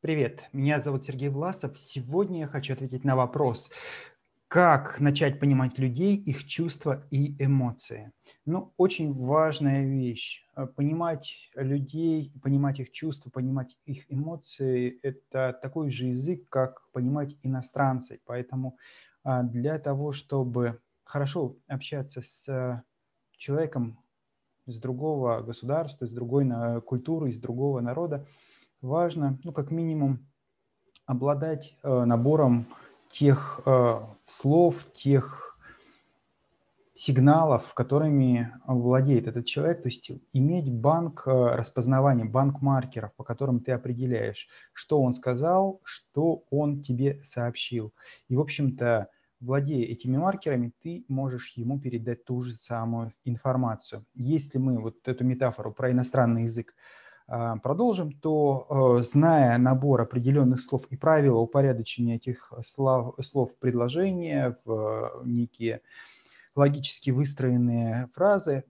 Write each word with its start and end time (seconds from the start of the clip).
Привет, 0.00 0.44
меня 0.52 0.80
зовут 0.80 1.04
Сергей 1.04 1.28
Власов. 1.28 1.76
Сегодня 1.76 2.38
я 2.38 2.46
хочу 2.46 2.72
ответить 2.72 3.02
на 3.02 3.16
вопрос, 3.16 3.68
как 4.46 5.00
начать 5.00 5.40
понимать 5.40 5.76
людей, 5.76 6.14
их 6.14 6.46
чувства 6.46 7.04
и 7.10 7.34
эмоции. 7.44 8.12
Ну, 8.46 8.72
очень 8.76 9.12
важная 9.12 9.84
вещь. 9.84 10.46
Э, 10.54 10.66
Понимать 10.66 11.50
людей, 11.56 12.32
понимать 12.44 12.78
их 12.78 12.92
чувства, 12.92 13.30
понимать 13.30 13.76
их 13.86 14.04
эмоции– 14.08 15.00
это 15.02 15.58
такой 15.60 15.90
же 15.90 16.06
язык, 16.06 16.48
как 16.48 16.88
понимать 16.92 17.34
иностранцев. 17.42 18.20
Поэтому 18.24 18.78
а, 19.24 19.42
для 19.42 19.80
того, 19.80 20.12
чтобы 20.12 20.78
хорошо 21.02 21.56
общаться 21.66 22.22
с 22.22 22.84
человеком 23.36 23.98
с 24.66 24.78
другого 24.78 25.40
государства, 25.40 26.06
с 26.06 26.12
другой 26.12 26.48
культуры, 26.82 27.30
из 27.30 27.40
другого 27.40 27.80
народа, 27.80 28.28
важно, 28.80 29.38
ну, 29.44 29.52
как 29.52 29.70
минимум, 29.70 30.26
обладать 31.06 31.76
э, 31.82 32.04
набором 32.04 32.66
тех 33.10 33.60
э, 33.64 34.00
слов, 34.26 34.74
тех 34.92 35.58
сигналов, 36.98 37.74
которыми 37.74 38.52
владеет 38.66 39.28
этот 39.28 39.46
человек, 39.46 39.82
то 39.82 39.88
есть 39.88 40.10
иметь 40.32 40.70
банк 40.70 41.22
э, 41.26 41.30
распознавания, 41.30 42.24
банк 42.24 42.60
маркеров, 42.60 43.14
по 43.14 43.22
которым 43.22 43.60
ты 43.60 43.72
определяешь, 43.72 44.48
что 44.72 45.00
он 45.00 45.12
сказал, 45.12 45.80
что 45.84 46.42
он 46.50 46.82
тебе 46.82 47.22
сообщил. 47.22 47.94
И, 48.28 48.34
в 48.34 48.40
общем-то, 48.40 49.08
владея 49.40 49.86
этими 49.86 50.16
маркерами, 50.16 50.72
ты 50.82 51.04
можешь 51.08 51.52
ему 51.56 51.78
передать 51.78 52.24
ту 52.24 52.40
же 52.40 52.56
самую 52.56 53.12
информацию. 53.24 54.04
Если 54.14 54.58
мы 54.58 54.80
вот 54.80 54.96
эту 55.06 55.24
метафору 55.24 55.72
про 55.72 55.92
иностранный 55.92 56.42
язык 56.42 56.74
продолжим, 57.62 58.12
то, 58.12 58.98
э, 58.98 59.02
зная 59.02 59.58
набор 59.58 60.00
определенных 60.00 60.60
слов 60.60 60.86
и 60.88 60.96
правила 60.96 61.38
упорядочения 61.38 62.16
этих 62.16 62.52
слов, 62.64 63.14
слов 63.20 63.52
в 63.52 63.58
предложения, 63.58 64.56
в 64.64 65.20
э, 65.22 65.26
некие 65.26 65.82
логически 66.54 67.10
выстроенные 67.10 68.08
фразы, 68.14 68.64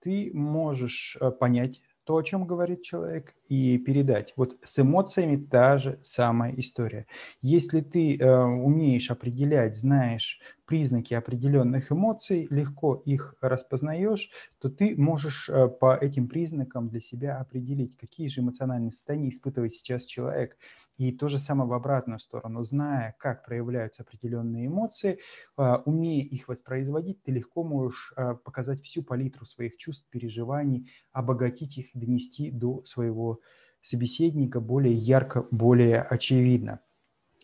ты 0.00 0.30
можешь 0.34 1.16
э, 1.20 1.30
понять 1.30 1.80
то, 2.06 2.16
о 2.16 2.22
чем 2.22 2.46
говорит 2.46 2.82
человек, 2.82 3.34
и 3.48 3.78
передать. 3.78 4.32
Вот 4.36 4.56
с 4.62 4.78
эмоциями 4.78 5.36
та 5.36 5.76
же 5.76 5.98
самая 6.02 6.54
история. 6.56 7.06
Если 7.42 7.80
ты 7.80 8.16
э, 8.16 8.44
умеешь 8.44 9.10
определять, 9.10 9.76
знаешь 9.76 10.40
признаки 10.66 11.14
определенных 11.14 11.90
эмоций, 11.90 12.46
легко 12.50 12.94
их 13.04 13.34
распознаешь, 13.40 14.30
то 14.60 14.68
ты 14.68 14.96
можешь 14.96 15.48
э, 15.48 15.66
по 15.66 15.96
этим 15.96 16.28
признакам 16.28 16.88
для 16.88 17.00
себя 17.00 17.38
определить, 17.38 17.96
какие 17.96 18.28
же 18.28 18.40
эмоциональные 18.40 18.92
состояния 18.92 19.30
испытывает 19.30 19.74
сейчас 19.74 20.04
человек. 20.04 20.56
И 20.96 21.12
то 21.12 21.28
же 21.28 21.38
самое 21.38 21.68
в 21.68 21.74
обратную 21.74 22.18
сторону. 22.18 22.62
Зная, 22.64 23.14
как 23.18 23.44
проявляются 23.44 24.02
определенные 24.02 24.66
эмоции, 24.66 25.18
э, 25.58 25.74
умея 25.84 26.24
их 26.24 26.48
воспроизводить, 26.48 27.22
ты 27.22 27.32
легко 27.32 27.64
можешь 27.64 28.14
э, 28.16 28.34
показать 28.42 28.82
всю 28.82 29.02
палитру 29.02 29.44
своих 29.44 29.76
чувств, 29.76 30.06
переживаний, 30.08 30.90
обогатить 31.12 31.76
их, 31.76 31.90
донести 31.92 32.50
до 32.50 32.82
своего 32.84 33.40
собеседника 33.82 34.60
более 34.60 34.94
ярко, 34.94 35.46
более 35.50 36.00
очевидно. 36.00 36.80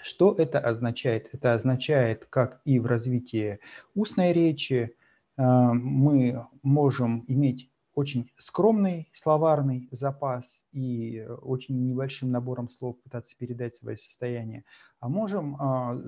Что 0.00 0.34
это 0.36 0.58
означает? 0.58 1.28
Это 1.32 1.54
означает, 1.54 2.26
как 2.26 2.60
и 2.64 2.78
в 2.78 2.86
развитии 2.86 3.58
устной 3.94 4.32
речи, 4.32 4.96
э, 5.36 5.42
мы 5.42 6.46
можем 6.62 7.24
иметь 7.28 7.70
очень 7.94 8.30
скромный 8.36 9.08
словарный 9.12 9.88
запас 9.90 10.66
и 10.72 11.26
очень 11.42 11.86
небольшим 11.86 12.30
набором 12.30 12.70
слов 12.70 13.00
пытаться 13.02 13.36
передать 13.38 13.76
свое 13.76 13.96
состояние, 13.96 14.64
а 15.00 15.08
можем, 15.08 15.56
а, 15.56 16.00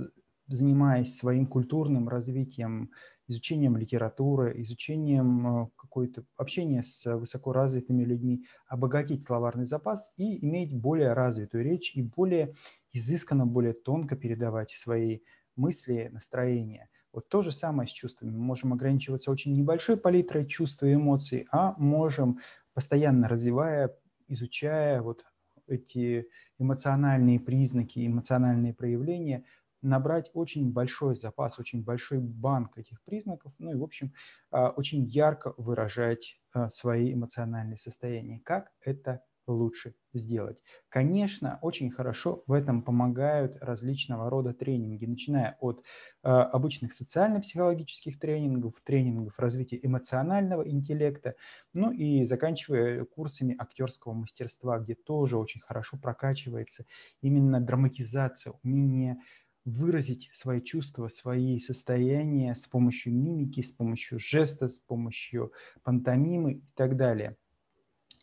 занимаясь 0.48 1.16
своим 1.16 1.46
культурным 1.46 2.08
развитием, 2.08 2.90
изучением 3.28 3.76
литературы, 3.76 4.60
изучением 4.62 5.64
э, 5.64 5.68
какой-то 5.76 6.24
общения 6.36 6.82
с 6.84 7.04
высокоразвитыми 7.16 8.04
людьми, 8.04 8.44
обогатить 8.68 9.24
словарный 9.24 9.66
запас 9.66 10.12
и 10.16 10.44
иметь 10.44 10.72
более 10.74 11.12
развитую 11.12 11.64
речь 11.64 11.94
и 11.96 12.02
более 12.02 12.54
изысканно, 12.92 13.46
более 13.46 13.72
тонко 13.72 14.16
передавать 14.16 14.70
свои 14.70 15.20
мысли, 15.56 16.08
настроения. 16.12 16.88
Вот 17.16 17.30
то 17.30 17.40
же 17.40 17.50
самое 17.50 17.88
с 17.88 17.92
чувствами. 17.92 18.30
Мы 18.30 18.40
можем 18.40 18.74
ограничиваться 18.74 19.30
очень 19.30 19.54
небольшой 19.54 19.96
палитрой 19.96 20.44
чувств 20.44 20.82
и 20.82 20.92
эмоций, 20.92 21.48
а 21.50 21.74
можем, 21.78 22.40
постоянно 22.74 23.26
развивая, 23.26 23.96
изучая 24.28 25.00
вот 25.00 25.24
эти 25.66 26.28
эмоциональные 26.58 27.40
признаки, 27.40 28.06
эмоциональные 28.06 28.74
проявления, 28.74 29.46
набрать 29.80 30.30
очень 30.34 30.70
большой 30.70 31.16
запас, 31.16 31.58
очень 31.58 31.82
большой 31.82 32.18
банк 32.18 32.76
этих 32.76 33.02
признаков, 33.04 33.54
ну 33.58 33.72
и, 33.72 33.76
в 33.76 33.82
общем, 33.82 34.12
а, 34.50 34.68
очень 34.68 35.02
ярко 35.06 35.54
выражать 35.56 36.38
а, 36.52 36.68
свои 36.68 37.14
эмоциональные 37.14 37.78
состояния. 37.78 38.42
Как 38.44 38.72
это 38.82 39.22
лучше 39.46 39.94
сделать? 40.12 40.62
Конечно, 40.88 41.58
очень 41.62 41.90
хорошо 41.90 42.42
в 42.46 42.52
этом 42.52 42.82
помогают 42.82 43.56
различного 43.60 44.30
рода 44.30 44.52
тренинги, 44.54 45.04
начиная 45.04 45.56
от 45.60 45.84
а, 46.22 46.44
обычных 46.44 46.92
социально-психологических 46.92 48.18
тренингов, 48.18 48.74
тренингов 48.82 49.38
развития 49.38 49.78
эмоционального 49.82 50.68
интеллекта, 50.68 51.34
ну 51.72 51.92
и 51.92 52.24
заканчивая 52.24 53.04
курсами 53.04 53.54
актерского 53.58 54.12
мастерства, 54.14 54.78
где 54.78 54.94
тоже 54.94 55.36
очень 55.38 55.60
хорошо 55.60 55.98
прокачивается 55.98 56.84
именно 57.20 57.60
драматизация, 57.60 58.54
умение 58.62 59.18
выразить 59.64 60.30
свои 60.32 60.60
чувства, 60.60 61.08
свои 61.08 61.58
состояния 61.58 62.54
с 62.54 62.66
помощью 62.66 63.12
мимики, 63.14 63.62
с 63.62 63.72
помощью 63.72 64.18
жеста, 64.18 64.68
с 64.68 64.78
помощью 64.78 65.52
пантомимы 65.82 66.52
и 66.52 66.64
так 66.74 66.96
далее. 66.96 67.36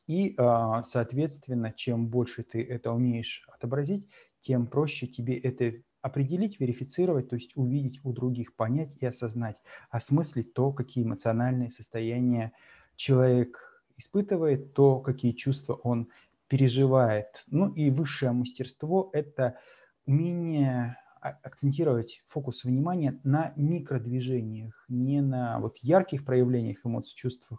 И, 0.08 0.36
а, 0.38 0.84
соответственно, 0.84 1.72
чем 1.72 2.08
больше 2.08 2.44
ты 2.44 2.64
это 2.64 2.92
умеешь 2.92 3.48
отобразить, 3.52 4.08
тем 4.42 4.68
проще 4.68 5.08
тебе 5.08 5.38
это 5.38 5.82
определить, 6.02 6.60
верифицировать, 6.60 7.30
то 7.30 7.36
есть 7.36 7.54
увидеть 7.56 8.02
у 8.04 8.12
других, 8.12 8.56
понять 8.56 9.02
и 9.02 9.06
осознать, 9.06 9.56
осмыслить 9.90 10.54
то, 10.54 10.74
какие 10.74 11.06
эмоциональные 11.06 11.70
состояния 11.70 12.52
человек 12.98 13.82
испытывает, 13.98 14.74
то, 14.74 15.00
какие 15.00 15.32
чувства 15.32 15.76
он 15.76 16.10
переживает. 16.50 17.44
Ну 17.48 17.70
и 17.70 17.90
высшее 17.90 18.34
мастерство– 18.34 19.10
это 19.14 19.58
умение 20.06 20.98
акцентировать 21.24 22.22
фокус 22.28 22.64
внимания 22.64 23.20
на 23.24 23.54
микродвижениях, 23.56 24.86
не 24.90 25.22
на 25.22 25.60
вот 25.60 25.78
ярких 25.82 26.26
проявлениях 26.26 26.78
эмоций, 26.84 27.16
чувств, 27.16 27.50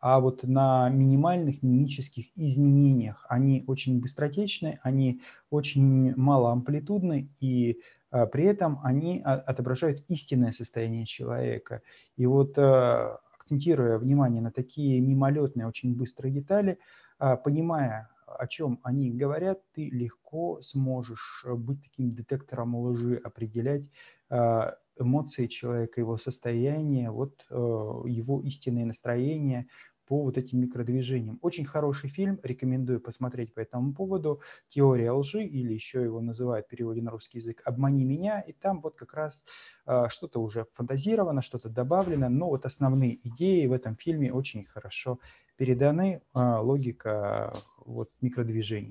а 0.00 0.20
вот 0.20 0.42
на 0.42 0.88
минимальных 0.88 1.62
мимических 1.62 2.26
изменениях. 2.36 3.24
Они 3.28 3.64
очень 3.66 4.00
быстротечны, 4.00 4.80
они 4.82 5.22
очень 5.50 6.14
малоамплитудны, 6.16 7.30
и 7.40 7.80
а, 8.10 8.26
при 8.26 8.44
этом 8.44 8.80
они 8.82 9.22
а, 9.24 9.34
отображают 9.34 10.02
истинное 10.08 10.52
состояние 10.52 11.06
человека. 11.06 11.82
И 12.16 12.26
вот 12.26 12.58
акцентируя 12.58 13.98
внимание 13.98 14.42
на 14.42 14.50
такие 14.50 15.00
мимолетные, 15.00 15.66
очень 15.66 15.96
быстрые 15.96 16.32
детали, 16.32 16.78
понимая, 17.18 18.08
о 18.38 18.46
чем 18.46 18.80
они 18.82 19.10
говорят, 19.10 19.60
ты 19.72 19.88
легко 19.90 20.60
сможешь 20.62 21.44
э, 21.44 21.54
быть 21.54 21.82
таким 21.82 22.14
детектором 22.14 22.74
лжи, 22.76 23.16
определять 23.16 23.90
а, 24.30 24.76
эмоции 24.98 25.46
человека, 25.46 26.00
его 26.00 26.16
состояние, 26.16 27.10
вот 27.10 27.46
э, 27.50 27.54
его 27.54 28.40
истинное 28.42 28.84
настроение 28.84 29.66
по 30.12 30.24
вот 30.24 30.36
этим 30.36 30.60
микродвижениям. 30.60 31.38
Очень 31.40 31.64
хороший 31.64 32.10
фильм, 32.10 32.38
рекомендую 32.42 33.00
посмотреть 33.00 33.54
по 33.54 33.60
этому 33.60 33.94
поводу. 33.94 34.42
«Теория 34.68 35.10
лжи» 35.10 35.42
или 35.42 35.72
еще 35.72 36.02
его 36.02 36.20
называют 36.20 36.66
в 36.66 36.68
переводе 36.68 37.00
на 37.00 37.10
русский 37.10 37.38
язык 37.38 37.62
«Обмани 37.64 38.04
меня». 38.04 38.40
И 38.40 38.52
там 38.52 38.82
вот 38.82 38.94
как 38.94 39.14
раз 39.14 39.42
а, 39.86 40.10
что-то 40.10 40.42
уже 40.42 40.66
фантазировано, 40.74 41.40
что-то 41.40 41.70
добавлено, 41.70 42.28
но 42.28 42.50
вот 42.50 42.66
основные 42.66 43.26
идеи 43.26 43.66
в 43.66 43.72
этом 43.72 43.96
фильме 43.96 44.30
очень 44.30 44.64
хорошо 44.64 45.18
переданы, 45.56 46.20
а, 46.34 46.60
логика 46.60 47.54
вот 47.86 48.10
микродвижений. 48.20 48.80